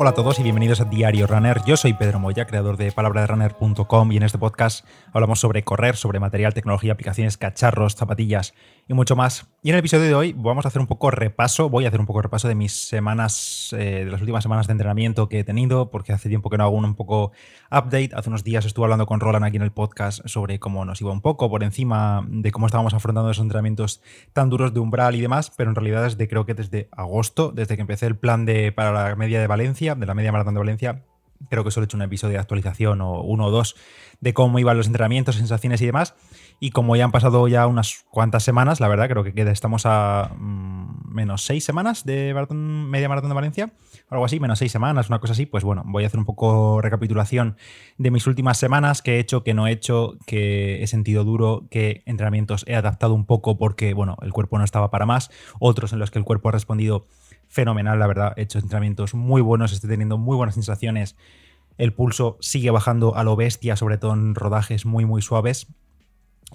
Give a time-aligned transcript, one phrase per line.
[0.00, 1.60] Hola a todos y bienvenidos a Diario Runner.
[1.66, 6.20] Yo soy Pedro Moya, creador de palabraderunner.com y en este podcast hablamos sobre correr, sobre
[6.20, 8.54] material, tecnología, aplicaciones, cacharros, zapatillas
[8.86, 9.48] y mucho más.
[9.60, 11.98] Y en el episodio de hoy vamos a hacer un poco repaso, voy a hacer
[11.98, 15.44] un poco repaso de mis semanas, eh, de las últimas semanas de entrenamiento que he
[15.44, 17.32] tenido, porque hace tiempo que no hago un, un poco
[17.72, 18.10] update.
[18.14, 21.10] Hace unos días estuve hablando con Roland aquí en el podcast sobre cómo nos iba
[21.10, 24.00] un poco por encima de cómo estábamos afrontando esos entrenamientos
[24.32, 27.74] tan duros de umbral y demás, pero en realidad desde creo que desde agosto, desde
[27.74, 30.60] que empecé el plan de, para la media de Valencia, de la media maratón de
[30.60, 31.04] Valencia,
[31.48, 33.76] creo que solo he hecho un episodio de actualización o uno o dos
[34.20, 36.14] de cómo iban los entrenamientos, sensaciones y demás.
[36.60, 40.32] Y como ya han pasado ya unas cuantas semanas, la verdad, creo que estamos a
[40.36, 43.72] mm, menos seis semanas de media maratón de Valencia,
[44.10, 45.46] algo así, menos seis semanas, una cosa así.
[45.46, 47.56] Pues bueno, voy a hacer un poco recapitulación
[47.96, 51.68] de mis últimas semanas, que he hecho, que no he hecho, que he sentido duro,
[51.70, 55.30] que entrenamientos he adaptado un poco porque, bueno, el cuerpo no estaba para más,
[55.60, 57.06] otros en los que el cuerpo ha respondido
[57.48, 58.32] fenomenal, la verdad.
[58.36, 61.16] He hecho entrenamientos muy buenos, estoy teniendo muy buenas sensaciones.
[61.76, 65.68] El pulso sigue bajando a lo bestia, sobre todo en rodajes muy, muy suaves.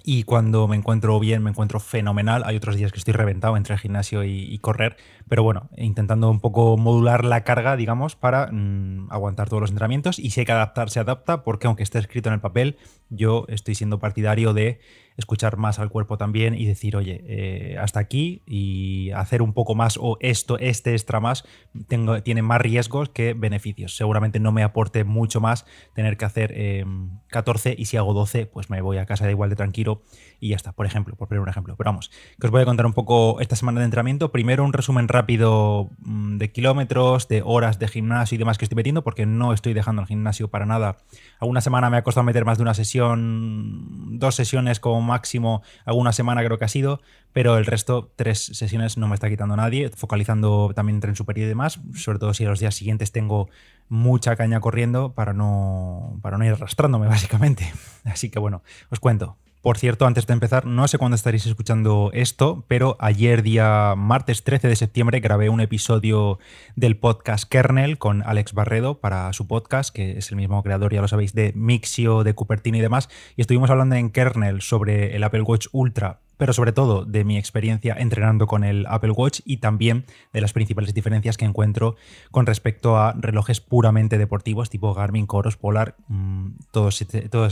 [0.02, 2.42] Y cuando me encuentro bien, me encuentro fenomenal.
[2.44, 4.96] Hay otros días que estoy reventado entre el gimnasio y, correr,
[5.28, 10.18] pero bueno, intentando un poco modular la carga, digamos, para mm, aguantar todos los entrenamientos.
[10.18, 12.76] Y si hay que adaptar, se adapta, porque aunque esté escrito en el papel,
[13.08, 14.80] yo estoy siendo partidario de
[15.16, 19.74] escuchar más al cuerpo también y decir, oye, eh, hasta aquí y hacer un poco
[19.74, 21.44] más o esto, este extra más,
[21.86, 23.96] tengo, tiene más riesgos que beneficios.
[23.96, 26.84] Seguramente no me aporte mucho más tener que hacer
[27.28, 30.02] 14 em, y si hago 12, pues me voy a casa de igual de tranquilo
[30.40, 31.76] y ya está, por ejemplo, por poner un ejemplo.
[31.76, 34.32] Pero vamos, que os voy a contar un poco esta semana de entrenamiento.
[34.32, 38.76] Primero un resumen rápido mm, de kilómetros, de horas de gimnasio y demás que estoy
[38.76, 40.98] metiendo, porque no estoy dejando el gimnasio para nada.
[41.40, 46.12] Alguna semana me ha costado meter más de una sesión, dos sesiones como máximo, alguna
[46.12, 47.00] semana creo que ha sido,
[47.32, 51.48] pero el resto, tres sesiones no me está quitando nadie, focalizando también tren superior y
[51.48, 53.48] demás, sobre todo si a los días siguientes tengo
[53.88, 57.72] mucha caña corriendo para no, para no ir arrastrándome básicamente.
[58.04, 59.36] Así que bueno, os cuento.
[59.64, 64.44] Por cierto, antes de empezar, no sé cuándo estaréis escuchando esto, pero ayer día martes
[64.44, 66.38] 13 de septiembre grabé un episodio
[66.76, 71.00] del podcast Kernel con Alex Barredo para su podcast, que es el mismo creador, ya
[71.00, 73.08] lo sabéis, de Mixio, de Cupertino y demás.
[73.38, 77.36] Y estuvimos hablando en Kernel sobre el Apple Watch Ultra pero sobre todo de mi
[77.36, 81.96] experiencia entrenando con el Apple Watch y también de las principales diferencias que encuentro
[82.30, 87.00] con respecto a relojes puramente deportivos tipo Garmin, Coros, Polar, mm, todas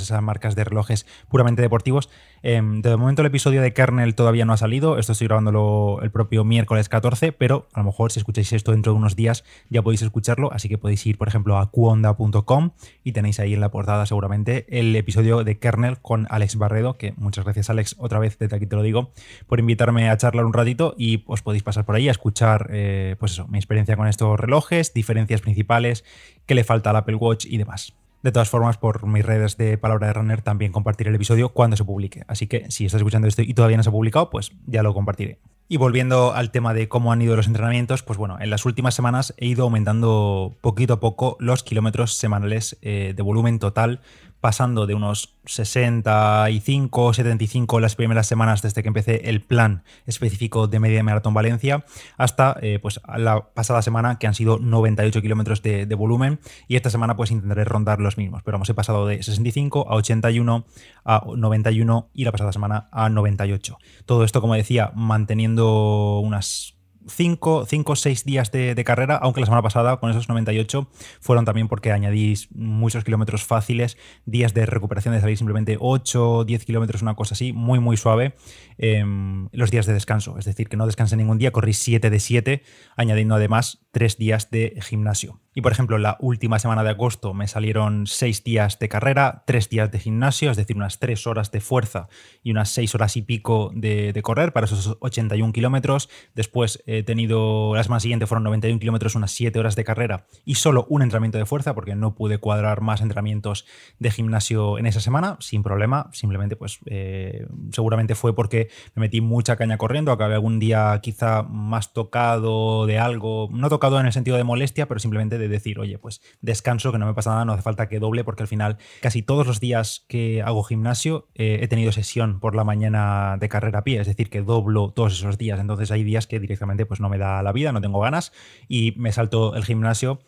[0.03, 2.09] esas marcas de relojes puramente deportivos.
[2.45, 6.11] Em, de momento el episodio de Kernel todavía no ha salido, esto estoy grabándolo el
[6.11, 9.83] propio miércoles 14, pero a lo mejor si escucháis esto dentro de unos días ya
[9.83, 12.71] podéis escucharlo, así que podéis ir por ejemplo a cuonda.com
[13.05, 17.15] y tenéis ahí en la portada seguramente el episodio de Kernel con Alex Barredo, que
[17.17, 19.13] muchas gracias Alex otra vez desde aquí te lo digo,
[19.47, 23.15] por invitarme a charlar un ratito y os podéis pasar por ahí a escuchar, eh,
[23.21, 26.05] pues eso, mi experiencia con estos relojes, diferencias principales,
[26.47, 27.95] qué le falta al Apple Watch y demás.
[28.23, 31.77] De todas formas, por mis redes de Palabra de Runner también compartiré el episodio cuando
[31.77, 32.23] se publique.
[32.29, 34.95] Así que si estás escuchando esto y todavía no se ha publicado, pues ya lo
[34.95, 35.41] compartiré.
[35.69, 38.95] Y volviendo al tema de cómo han ido los entrenamientos, pues bueno, en las últimas
[38.95, 44.01] semanas he ido aumentando poquito a poco los kilómetros semanales eh, de volumen total
[44.43, 50.81] pasando de unos 65, 75 las primeras semanas desde que empecé el plan específico de
[50.81, 51.85] media maratón Valencia,
[52.19, 56.91] hasta eh, pues la pasada semana que han sido 98 kilómetros de, volumen y esta
[56.91, 60.67] semana pues intentaré rondar los mismos, pero hemos he pasado de 65 a 81
[61.05, 63.79] a 91 y la pasada semana a 98.
[64.07, 66.75] Todo esto, como decía, manteniendo unas
[67.09, 70.89] 5 o 6 días de, carrera, aunque la semana pasada con esos 98
[71.21, 76.65] fueron también porque añadís muchos kilómetros fáciles, días de recuperación de salir simplemente 8, 10
[76.65, 78.35] kilómetros, una cosa así, muy muy suave,
[78.79, 82.21] em, los días de descanso, es decir, que no descansé ningún día, corrí 7 de
[82.21, 82.63] 7,
[82.97, 85.42] añadiendo además 3 días de gimnasio.
[85.55, 89.69] Y por ejemplo, la última semana de agosto me salieron 6 días de carrera, 3
[89.69, 92.09] días de gimnasio, es decir, unas 3 horas de fuerza
[92.43, 96.09] y unas 6 horas y pico de, correr para esos 81 kilómetros.
[96.35, 100.55] Después he tenido, la semana siguiente fueron 91 kilómetros, unas 7 horas de carrera y
[100.55, 103.67] solo un entrenamiento de fuerza porque no pude cuadrar más entrenamientos
[103.99, 106.09] de gimnasio en esa semana, sin problema.
[106.13, 111.43] Simplemente, pues eh, seguramente fue porque me metí mucha caña corriendo, acabé algún día quizá
[111.43, 115.79] más tocado de algo, no tocado en el sentido de molestia, pero simplemente de decir,
[115.79, 118.49] oye, pues descanso, que no me pasa nada, no hace falta que doble, porque al
[118.49, 123.37] final casi todos los días que hago gimnasio eh, he tenido sesión por la mañana
[123.39, 125.61] de carrera a pie, es decir, que doblo todos esos días.
[125.61, 128.33] Entonces hay días que directamente pues no me da la vida, no tengo ganas
[128.69, 130.21] y me salto el gimnasio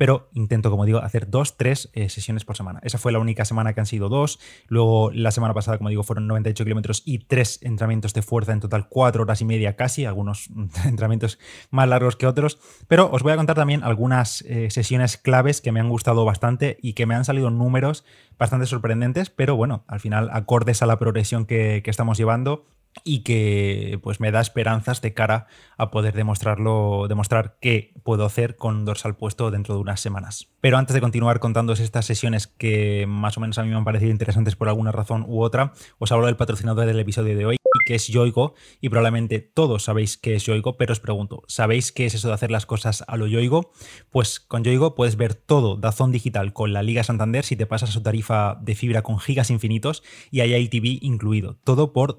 [0.00, 2.80] pero intento, como digo, hacer dos, tres eh, sesiones por semana.
[2.82, 4.40] Esa fue la única semana que han sido dos.
[4.66, 8.60] Luego, la semana pasada, como digo, fueron 98 kilómetros y tres entrenamientos de fuerza, en
[8.60, 10.48] total cuatro horas y media casi, algunos
[10.86, 11.38] entrenamientos
[11.70, 12.58] más largos que otros.
[12.88, 16.78] Pero os voy a contar también algunas eh, sesiones claves que me han gustado bastante
[16.80, 18.06] y que me han salido números
[18.38, 22.64] bastante sorprendentes, pero bueno, al final acordes a la progresión que, que estamos llevando
[23.04, 25.46] y que pues me da esperanzas de cara
[25.76, 30.48] a poder demostrarlo, demostrar qué puedo hacer con dorsal puesto dentro de unas semanas.
[30.60, 33.84] Pero antes de continuar contándoos estas sesiones que más o menos a mí me han
[33.84, 37.56] parecido interesantes por alguna razón u otra, os hablo del patrocinador del episodio de hoy,
[37.86, 42.06] que es Yoigo, y probablemente todos sabéis qué es Yoigo, pero os pregunto, ¿sabéis qué
[42.06, 43.72] es eso de hacer las cosas a lo Yoigo?
[44.10, 47.90] Pues con Yoigo puedes ver todo Dazón Digital con la Liga Santander si te pasas
[47.90, 52.18] a su tarifa de fibra con gigas infinitos y hay ITV incluido, todo por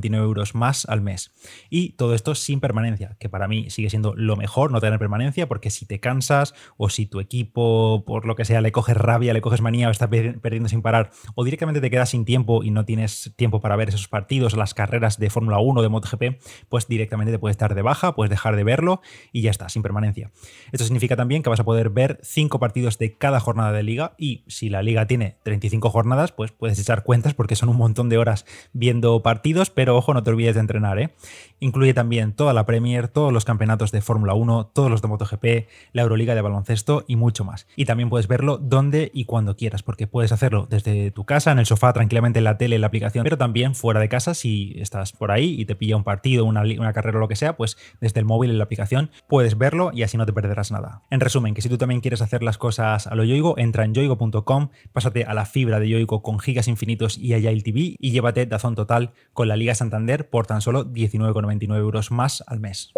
[0.00, 1.32] 19,99 euros más al mes.
[1.70, 5.48] Y todo esto sin permanencia, que para mí sigue siendo lo mejor no tener permanencia,
[5.48, 9.32] porque si te cansas o si tu equipo, por lo que sea, le coges rabia,
[9.32, 12.70] le coges manía o está perdiendo sin parar, o directamente te quedas sin tiempo y
[12.70, 16.40] no tienes tiempo para ver esos partidos las carreras de Fórmula 1 o de MotoGP,
[16.68, 19.00] pues directamente te puedes estar de baja, puedes dejar de verlo
[19.32, 20.30] y ya está, sin permanencia.
[20.72, 24.14] Esto significa también que vas a poder ver 5 partidos de cada jornada de liga
[24.18, 28.08] y si la liga tiene 35 jornadas, pues puedes echar cuentas porque son un montón
[28.08, 31.14] de horas viendo partidos, pero ojo, no te olvides de entrenar, ¿eh?
[31.60, 35.68] Incluye también toda la Premier, todos los campeonatos de Fórmula 1, todos los de MotoGP,
[35.92, 37.66] la Euroliga de baloncesto y mucho más.
[37.74, 41.58] Y también puedes verlo donde y cuando quieras, porque puedes hacerlo desde tu casa, en
[41.58, 44.74] el sofá, tranquilamente en la tele, en la aplicación, pero también fuera de casa si
[44.76, 47.76] estás por ahí y te pilla un partido, una, carrera o lo que sea, pues
[48.00, 51.02] desde el móvil en la aplicación puedes verlo y así no te perderás nada.
[51.10, 53.94] En resumen, que si tú también quieres hacer las cosas a lo Yoigo, entra en
[53.94, 58.46] yoigo.com, pásate a la fibra de Yoigo con gigas infinitos y Agile TV y llévate
[58.46, 62.92] Dazón Total con la Liga Santander por tan solo 19,99 euros más al mes.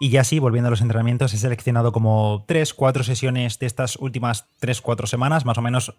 [0.00, 3.94] Y ya sí, volviendo a los entrenamientos, he seleccionado como 3, 4 sesiones de estas
[3.94, 5.94] últimas 3, 4 semanas, más o menos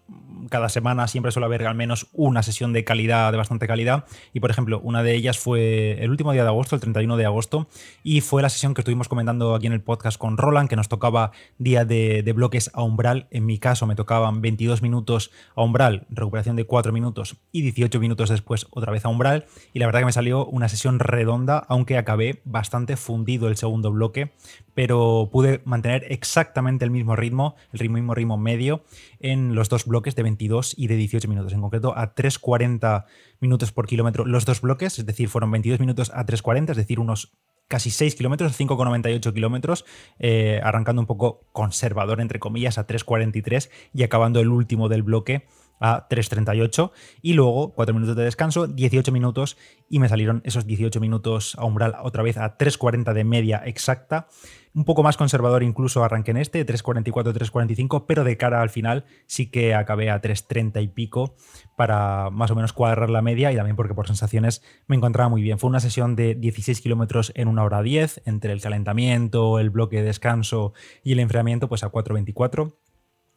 [0.50, 4.04] cada semana siempre suele haber al menos una sesión de calidad, de bastante calidad.
[4.32, 7.26] Y por ejemplo, una de ellas fue el último día de agosto, el 31 de
[7.26, 7.68] agosto,
[8.02, 10.88] y fue la sesión que estuvimos comentando aquí en el podcast con Roland, que nos
[10.88, 13.28] tocaba día de, bloques a umbral.
[13.30, 18.00] En mi caso me tocaban 22 minutos a umbral, recuperación de 4 minutos y 18
[18.00, 19.46] minutos después otra vez a umbral.
[19.72, 23.92] Y la verdad que me salió una sesión redonda, aunque acabé bastante fundido el segundo
[23.92, 24.32] bloque,
[24.74, 28.84] pero pude mantener exactamente el mismo ritmo, el mismo ritmo medio
[29.24, 33.06] en los dos bloques de 22 y de 18 minutos, en concreto a 3.40
[33.40, 34.26] minutos por kilómetro.
[34.26, 37.32] Los dos bloques, es decir, fueron 22 minutos a 3.40, es decir, unos
[37.66, 39.86] casi 6 kilómetros, 5,98 kilómetros,
[40.18, 45.46] eh, arrancando un poco conservador, entre comillas, a 3,43 y acabando el último del bloque
[45.80, 46.92] a 3.38
[47.22, 49.56] y luego 4 minutos de descanso, 18 minutos
[49.88, 54.28] y me salieron esos 18 minutos a umbral otra vez a 3.40 de media exacta.
[54.74, 59.04] Un poco más conservador incluso arranqué en este, 3.44, 3.45, pero de cara al final
[59.26, 61.36] sí que acabé a 3.30 y pico
[61.76, 65.42] para más o menos cuadrar la media y también porque por sensaciones me encontraba muy
[65.42, 65.60] bien.
[65.60, 69.98] Fue una sesión de 16 kilómetros en una hora 10, entre el calentamiento, el bloque
[69.98, 70.72] de descanso
[71.04, 72.74] y el enfriamiento, pues a 4.24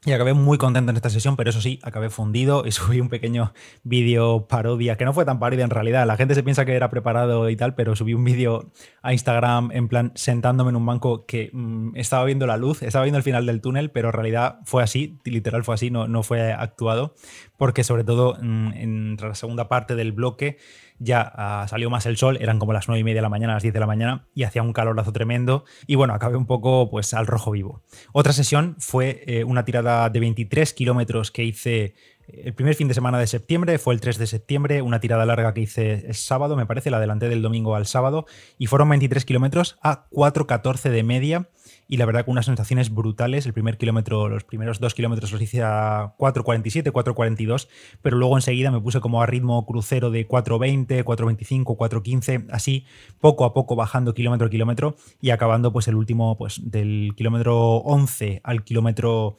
[0.05, 3.09] y acabé muy contento en esta sesión, pero eso sí, acabé fundido y subí un
[3.09, 3.53] pequeño
[3.83, 6.05] vídeo parodia, que no fue tan parodia en realidad.
[6.05, 8.71] La gente se piensa que era preparado y tal, pero subí un vídeo
[9.01, 13.05] a Instagram en plan sentándome en un banco que mm, estaba viendo la luz, estaba
[13.05, 16.21] viendo el final del túnel, pero en realidad fue así, literal fue así, no, no
[16.23, 17.15] fue actuado,
[17.57, 20.57] porque sobre todo mm, en la segunda parte del bloque
[20.99, 23.53] ya ah, salió más el sol, eran como las 9 y media de la mañana,
[23.53, 25.65] las 10 de la mañana, y hacía un calorazo tremendo.
[25.85, 27.81] Y bueno, acabé un poco pues al rojo vivo.
[28.13, 31.95] Otra sesión fue eh, una tirada de 23 kilómetros que hice
[32.27, 35.53] el primer fin de semana de septiembre, fue el 3 de septiembre, una tirada larga
[35.53, 38.25] que hice el sábado, me parece, la adelanté del domingo al sábado,
[38.57, 41.49] y fueron 23 kilómetros a 4.14 de media
[41.87, 43.45] y la verdad con unas sensaciones brutales.
[43.45, 47.67] El primer kilómetro, los primeros dos kilómetros los hice a 4.47, 4.42,
[48.01, 52.85] pero luego enseguida me puse como a ritmo crucero de 4.20, 4.25, 4.15, así
[53.19, 57.77] poco a poco bajando kilómetro a kilómetro y acabando pues el último pues del kilómetro
[57.77, 59.37] 11 al kilómetro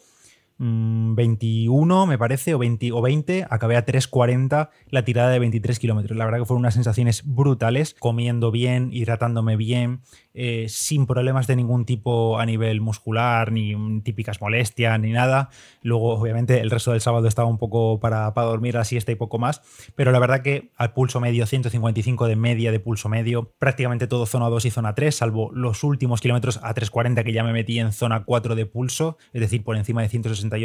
[0.59, 5.79] 21, mm, me parece, o 20, o 20, acabé a 3.40 la tirada de 23
[5.79, 6.17] kilómetros.
[6.17, 10.01] La verdad que fueron unas sensaciones brutales, comiendo bien, hidratándome bien,
[10.41, 15.51] eh, sin problemas de ningún tipo a nivel muscular, ni típicas molestias, ni nada.
[15.83, 19.17] Luego, obviamente, el resto del sábado estaba un poco para, para dormir así está y
[19.17, 19.63] poco más,
[19.97, 24.27] pero la verdad que al pulso medio, 155 de media de pulso medio, prácticamente todo
[24.27, 27.79] zona 2 y zona 3, salvo los últimos kilómetros a 3.40 que ya me metí
[27.81, 30.57] en zona 4 de pulso, es decir, por encima de 160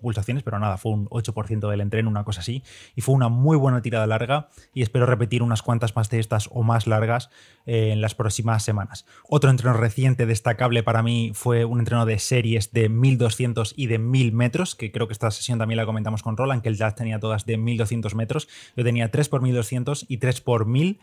[0.00, 2.62] pulsaciones, pero nada, fue un 8% del entreno, una cosa así.
[2.94, 6.48] Y fue una muy buena tirada larga y espero repetir unas cuantas más de estas
[6.52, 7.30] o más largas
[7.66, 9.06] eh, en las próximas semanas.
[9.28, 13.98] Otro entreno reciente destacable para mí fue un entreno de series de 1200 y de
[13.98, 16.94] 1000 metros, que creo que esta sesión también la comentamos con Roland, que él ya
[16.94, 18.48] tenía todas de 1200 metros.
[18.76, 20.98] Yo tenía 3 por 1200 y 3 por 1000.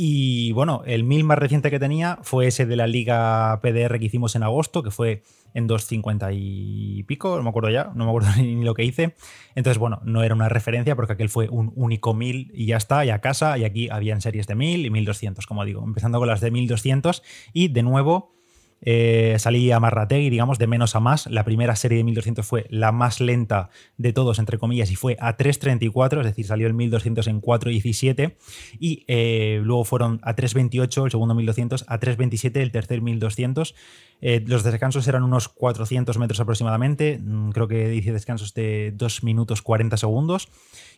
[0.00, 4.04] Y bueno, el 1000 más reciente que tenía fue ese de la liga PDR que
[4.04, 5.24] hicimos en agosto, que fue
[5.54, 9.16] en 2.50 y pico, no me acuerdo ya, no me acuerdo ni lo que hice.
[9.56, 13.04] Entonces, bueno, no era una referencia porque aquel fue un único 1000 y ya está,
[13.04, 16.28] y a casa, y aquí habían series de 1000 y 1200, como digo, empezando con
[16.28, 18.37] las de 1200 y de nuevo
[18.80, 21.26] eh, salí a Marrategui, digamos, de menos a más.
[21.26, 25.16] La primera serie de 1200 fue la más lenta de todos, entre comillas, y fue
[25.20, 28.36] a 3.34, es decir, salió el 1200 en 4.17.
[28.78, 33.74] Y eh, luego fueron a 3.28 el segundo 1200, a 3.27 el tercer 1200.
[34.20, 39.22] Eh, los descansos eran unos 400 metros aproximadamente, mm, creo que dice descansos de 2
[39.22, 40.48] minutos 40 segundos.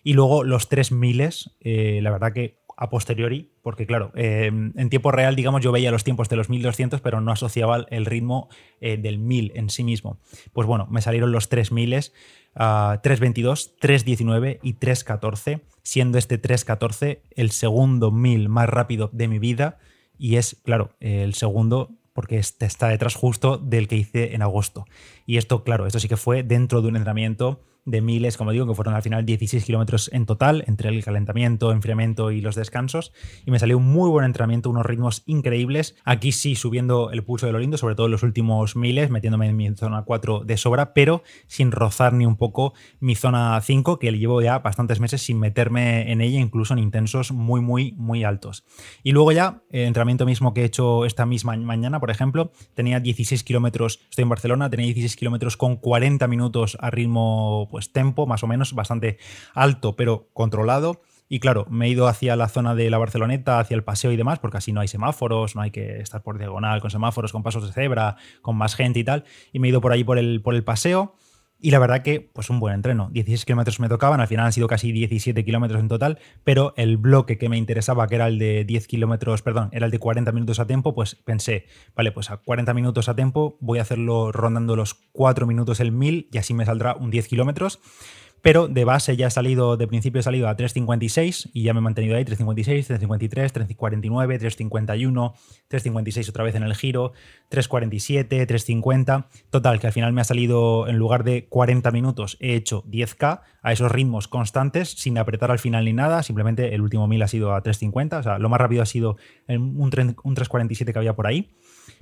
[0.02, 1.10] Y luego los 3000,
[2.02, 6.02] la verdad que a posteriori, porque claro, em, en tiempo real, digamos, yo veía los
[6.02, 8.48] tiempos de los 1200, pero no asociaba el ritmo
[8.80, 10.18] eh, del 1000 en sí mismo.
[10.54, 17.50] Pues bueno, me salieron los 3000, uh, 322, 319 y 314, siendo este 314 el
[17.50, 19.76] segundo 1000 más rápido de mi vida
[20.16, 24.84] y es, claro, el segundo porque este está detrás justo del que hice en agosto.
[25.30, 28.66] Y esto, claro, esto sí que fue dentro de un entrenamiento de miles, como digo,
[28.66, 33.12] que fueron al final 16 kilómetros en total, entre el calentamiento, enfriamiento y los descansos.
[33.46, 35.96] Y me salió un muy buen entrenamiento, unos ritmos increíbles.
[36.04, 39.48] Aquí sí, subiendo el pulso de lo lindo, sobre todo en los últimos miles, metiéndome
[39.48, 43.98] en mi zona 4 de sobra, pero sin rozar ni un poco mi zona 5,
[43.98, 48.24] que llevo ya bastantes meses sin meterme en ella, incluso en intensos muy, muy, muy
[48.24, 48.64] altos.
[49.02, 53.00] Y luego ya, el entrenamiento mismo que he hecho esta misma mañana, por ejemplo, tenía
[53.00, 58.26] 16 kilómetros, estoy en Barcelona, tenía 16 kilómetros con 40 minutos a ritmo pues tempo
[58.26, 59.18] más o menos bastante
[59.54, 61.02] alto, pero controlado.
[61.28, 64.16] Y claro, me he ido hacia la zona de la Barceloneta, hacia el paseo y
[64.16, 67.44] demás, porque así no hay semáforos, no hay que estar por diagonal con semáforos, con
[67.44, 69.24] pasos de cebra, con más gente y tal.
[69.52, 71.14] Y me he ido por ahí por el, por el paseo.
[71.62, 73.10] Y la verdad que, pues un buen entreno.
[73.12, 76.96] 16 kilómetros me tocaban, al final han sido casi 17 kilómetros en total, pero el
[76.96, 80.32] bloque que me interesaba, que era el de 10 kilómetros, perdón, era el de 40
[80.32, 84.32] minutos a tiempo, pues pensé, vale, pues a 40 minutos a tiempo voy a hacerlo
[84.32, 87.80] rondando los 4 minutos el 1000 y así me saldrá un 10 kilómetros
[88.42, 91.78] pero de base ya he salido, de principio he salido a 3.56 y ya me
[91.78, 95.32] he mantenido ahí, 3.56, 3.53, 3.49, 3.51,
[95.70, 97.12] 3.56 otra vez en el giro,
[97.50, 102.54] 3.47, 3.50, total, que al final me ha salido, en lugar de 40 minutos, he
[102.54, 107.06] hecho 10K a esos ritmos constantes, sin apretar al final ni nada, simplemente el último
[107.06, 109.16] 1000 ha sido a 3.50, o sea, lo más rápido ha sido
[109.48, 111.50] un, un 3.47 que había por ahí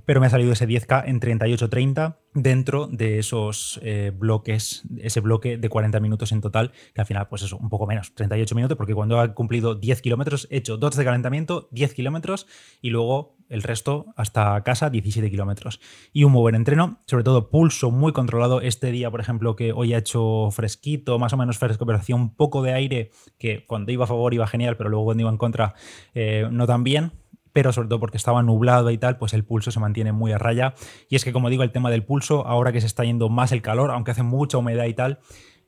[0.09, 5.59] pero me ha salido ese 10K en 38.30 dentro de esos eh, bloques, ese bloque
[5.59, 8.79] de 40 minutos en total, que al final, pues eso, un poco menos, 38 minutos,
[8.79, 12.47] porque cuando he cumplido 10 kilómetros, he hecho 2 de calentamiento, 10 kilómetros
[12.81, 15.79] y luego el resto hasta casa 17 kilómetros.
[16.15, 18.63] Y un muy buen entreno, sobre todo pulso muy controlado.
[18.63, 22.17] Este día, por ejemplo, que hoy ha hecho fresquito, más o menos fresco, pero hacía
[22.17, 25.31] un poco de aire, que cuando iba a favor iba genial, pero luego cuando iba
[25.31, 25.75] en contra
[26.15, 27.13] eh, no tan bien
[27.53, 30.39] pero sobre todo porque estaba nublado y tal, pues el pulso se mantiene muy a
[30.39, 30.75] raya.
[31.09, 33.53] Y es que, como digo, el tema del pulso, ahora que se está yendo más
[33.53, 35.21] el calor, aunque hace mucha humedad y tal,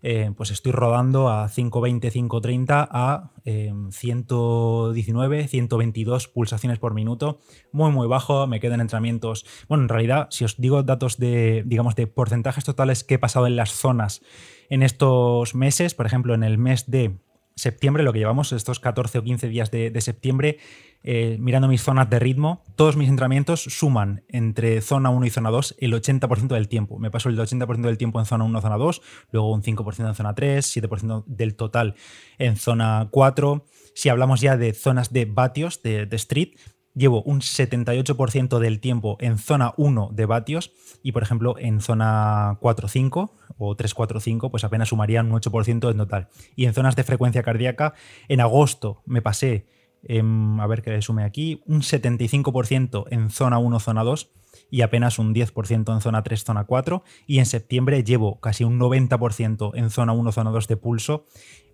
[0.02, 3.32] eh, pues estoy rodando a 520, 530 a
[3.90, 9.44] 119, eh, 122 pulsaciones por minuto, muy muy bajo, me quedan entrenamientos.
[9.68, 13.46] Bueno, en realidad, si os digo datos de, digamos, de porcentajes totales que he pasado
[13.46, 14.22] en las zonas
[14.70, 17.18] en estos meses, por ejemplo, en el mes de
[17.60, 20.58] septiembre, lo que llevamos estos 14 o 15 días de, septiembre,
[21.02, 25.50] eh, mirando mis zonas de ritmo, todos mis entrenamientos suman entre zona 1 y zona
[25.50, 26.98] 2 el 80% del tiempo.
[26.98, 30.14] Me paso el 80% del tiempo en zona 1 zona 2, luego un 5% en
[30.14, 31.94] zona 3, 7% del total
[32.38, 33.64] en zona 4.
[33.94, 36.54] Si hablamos ya de zonas de vatios, de, de street,
[36.94, 42.58] llevo un 78% del tiempo en zona 1 de vatios y, por ejemplo, en zona
[42.60, 46.28] 4-5 o 3-4-5, pues apenas sumaría un 8% en total.
[46.56, 47.94] Y en zonas de frecuencia cardíaca,
[48.28, 49.66] en agosto me pasé,
[50.08, 54.30] a ver qué le sume aquí, un 75% en zona 1, zona 2
[54.70, 57.02] y apenas un 10% en zona 3, zona 4.
[57.26, 61.26] Y en septiembre llevo casi un 90% en zona 1, zona 2 de pulso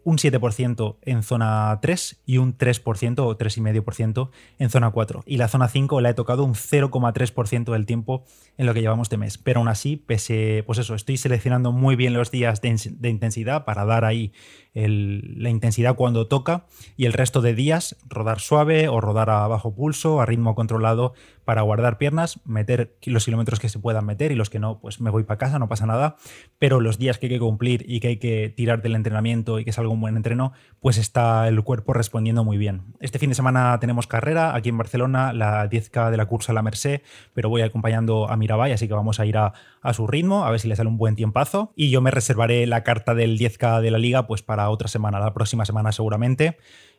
[0.07, 5.25] un 7% en zona 3 y un 3% o 3,5% en zona 4.
[5.27, 8.23] Y la zona 5 la he tocado un 0,3% del tiempo
[8.57, 9.37] en lo que llevamos de mes.
[9.37, 12.69] Pero aún así, pese, pues eso, estoy seleccionando muy bien los días de,
[13.09, 14.33] intensidad para dar ahí
[14.75, 16.67] la intensidad cuando toca
[16.99, 21.15] y el resto de días rodar suave o rodar a bajo pulso, a ritmo controlado
[21.47, 25.01] para guardar piernas, meter los kilómetros que se puedan meter y los que no, pues
[25.01, 26.17] me voy para casa, no pasa nada.
[26.59, 29.65] Pero los días que hay que cumplir y que hay que tirar del entrenamiento y
[29.65, 32.95] que es algo un buen entreno, pues está el cuerpo respondiendo muy bien.
[33.01, 36.63] Este fin de semana tenemos carrera aquí en Barcelona, la 10K de la cursa La
[36.63, 37.03] Merced,
[37.35, 39.53] pero voy acompañando a Mirabai, así que vamos a ir a,
[39.93, 41.73] su ritmo, a ver si le sale un buen tiempazo.
[41.75, 45.19] Y yo me reservaré la carta del 10K de la liga pues para otra semana,
[45.19, 46.59] la próxima semana seguramente.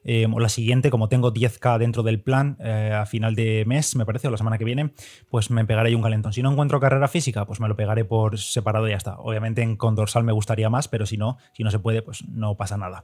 [0.10, 3.94] Eh, o la siguiente, como tengo 10K dentro del plan eh, a final de mes,
[3.98, 4.94] me parece, o la semana que viene,
[5.30, 6.32] pues me pegaré un calentón.
[6.32, 9.18] Si no encuentro carrera física, pues me lo pegaré por separado y ya está.
[9.20, 12.26] Obviamente en con dorsal me gustaría más, pero si no, si no se puede, pues
[12.26, 13.04] no pasa nada.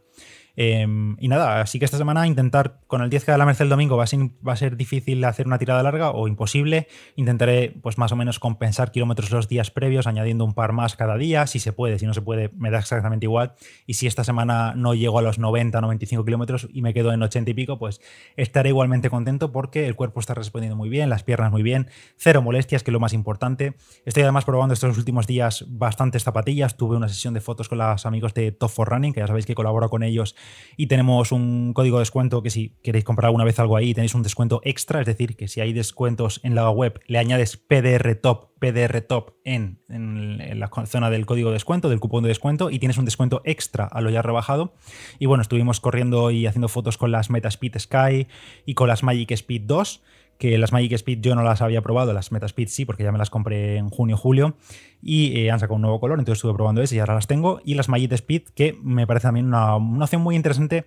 [0.56, 3.70] Em, y nada, así que esta semana intentar con el 10K de la Merced el
[3.70, 6.88] domingo va a, ser, va a, ser, difícil hacer una tirada larga o imposible.
[7.16, 11.18] Intentaré pues más o menos compensar kilómetros los días previos añadiendo un par más cada
[11.18, 13.54] día, si se puede, si no se puede me da exactamente igual.
[13.88, 17.22] Y si esta semana no llego a los 90, 95 kilómetros y me quedo en
[17.22, 18.02] 80 y pico, pues
[18.36, 22.42] estaré igualmente contento porque el cuerpo está respondiendo muy bien, las piernas muy bien, cero
[22.42, 23.76] molestias, que es lo más importante.
[24.06, 26.78] Estoy además probando estos últimos días bastantes zapatillas.
[26.78, 29.46] Tuve una sesión de fotos con los amigos de Top for Running, que ya sabéis
[29.46, 30.36] que colaboro con ellos
[30.78, 34.16] y tenemos un código de descuento que si queréis comprar alguna vez algo ahí tenéis
[34.16, 38.16] un descuento extra, es decir, que si hay descuentos en la web le añades PDR
[38.16, 42.70] Top, PDR Top en, en, la zona del código de descuento, del cupón de descuento
[42.70, 44.74] y tienes un descuento extra a lo ya rebajado.
[45.20, 48.28] Y bueno, estuvimos corriendo y haciendo fotos con las Metaspeed Sky
[48.66, 50.04] y con las Magic Speed 2
[50.38, 53.18] que las Magic Speed yo no las había probado, las Metaspeed sí, porque ya me
[53.18, 54.58] las compré en junio, julio,
[55.02, 57.62] y eh, han sacado un nuevo color, entonces estuve probando ese y ahora las tengo.
[57.64, 60.86] Y las Magic Speed, que me parece también una, una opción muy interesante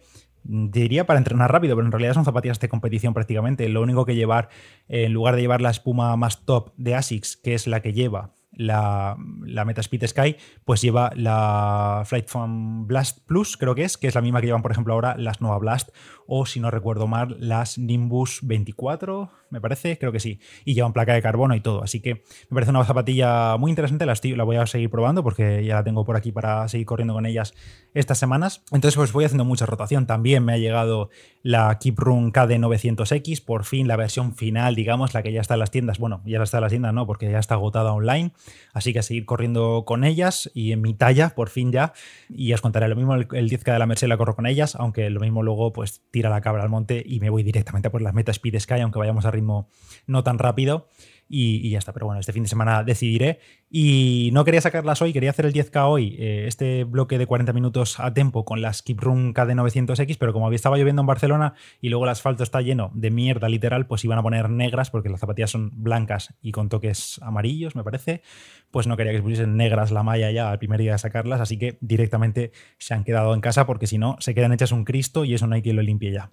[0.49, 3.69] diría para entrenar rápido, pero en realidad son zapatillas de competición prácticamente.
[3.69, 4.49] Lo único que llevar,
[4.89, 8.36] en lugar de llevar la espuma más top de ASICS, que es la que lleva
[8.57, 14.09] la, la Metaspeed Sky, pues lleva la Flight Foam Blast Plus, creo que es, que
[14.09, 15.91] es la misma que llevan, por ejemplo, ahora las Nova Blast,
[16.27, 20.93] o si no recuerdo mal, las Nimbus 24, me parece, creo que sí, y llevan
[20.93, 21.83] placa de carbono y todo.
[21.83, 25.65] Así que me parece una zapatilla muy interesante, la, la voy a seguir probando porque
[25.65, 27.55] ya la tengo por aquí para seguir corriendo con ellas
[27.95, 28.63] estas semanas.
[28.73, 30.07] Entonces, pues voy haciendo mucha rotación.
[30.07, 31.11] También me ha llegado
[31.43, 35.71] la Keeprun KD900X, por fin la versión final, digamos, la que ya está en las
[35.71, 35.99] tiendas.
[35.99, 38.33] Bueno, ya está en las tiendas, no, porque ya está agotada online.
[38.73, 39.36] Así que a seguir corriendo
[39.85, 41.93] con ellas y en mi talla, por fin ya.
[42.29, 45.11] Y os contaré lo mismo, el, 10K de la Merced la corro con ellas, aunque
[45.11, 48.15] lo mismo luego pues tira la cabra al monte y me voy directamente por las
[48.15, 49.69] metas Speed Sky, aunque vayamos a ritmo
[50.07, 50.89] no tan rápido.
[51.29, 51.93] Y, ya está.
[51.93, 53.41] Pero bueno, este fin de semana decidiré.
[53.69, 57.53] Y no quería sacarlas hoy, quería hacer el 10K hoy, eh, este bloque de 40
[57.53, 61.89] minutos a tempo con las Keep Room KD900X, pero como estaba lloviendo en Barcelona y
[61.89, 65.19] luego el asfalto está lleno de mierda literal, pues iban a poner negras porque las
[65.19, 68.23] zapatillas son blancas y con toques amarillos, me parece.
[68.71, 71.41] Pues no quería que se pusiesen negras la malla ya al primer día de sacarlas,
[71.41, 74.85] así que directamente se han quedado en casa porque si no, se quedan hechas un
[74.85, 76.31] Cristo y eso no hay quien lo limpie ya.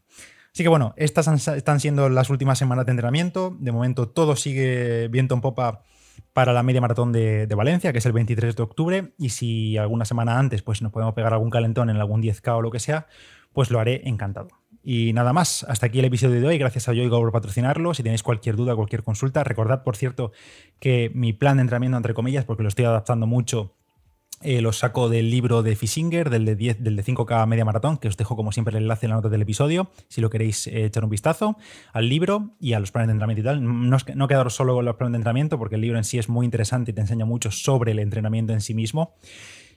[0.53, 3.57] Así que bueno, estas están siendo las últimas semanas de entrenamiento.
[3.59, 5.81] De momento todo sigue viento en popa
[6.31, 9.13] para la media maratón de, Valencia, que es el 23 de octubre.
[9.17, 12.61] Y si alguna semana antes pues nos podemos pegar algún calentón en algún 10K o
[12.61, 13.07] lo que sea,
[13.51, 14.49] pues lo haré encantado.
[14.83, 16.59] Y nada más, hasta aquí el episodio de hoy.
[16.59, 17.95] Gracias a Yoigo por patrocinarlo.
[17.95, 20.33] Si tenéis cualquier duda, cualquier consulta, recordad, por cierto,
[20.79, 23.73] que mi plan de entrenamiento, entre comillas, porque lo estoy adaptando mucho
[24.43, 27.97] eh, los saco del libro de Fisinger, del de, 10, del de 5K Media Maratón,
[27.97, 30.67] que os dejo como siempre el enlace en la nota del episodio, si lo queréis
[30.67, 31.57] eh, echar un vistazo
[31.91, 33.63] al libro y a los planes de entrenamiento y tal.
[33.63, 36.29] No, no quedaros solo con los planes de entrenamiento, porque el libro en sí es
[36.29, 39.15] muy interesante y te enseña mucho sobre el entrenamiento en sí mismo.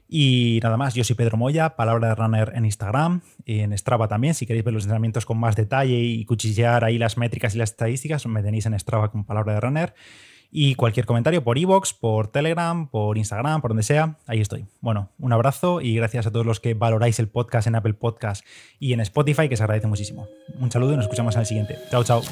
[0.09, 4.35] Y nada más, yo soy Pedro Moya, palabra de runner en Instagram, en Strava también.
[4.35, 7.70] Si queréis ver los entrenamientos con más detalle y cuchillear ahí las métricas y las
[7.70, 9.94] estadísticas, me tenéis en Strava con palabra de runner.
[10.50, 14.66] Y cualquier comentario por iVoox, por Telegram, por Instagram, por donde sea, ahí estoy.
[14.80, 18.44] Bueno, un abrazo y gracias a todos los que valoráis el podcast en Apple Podcast
[18.78, 20.28] y en Spotify, que se agradece muchísimo.
[20.59, 21.78] Un saludo y nos escuchamos en el siguiente.
[21.90, 22.22] Chao, chao.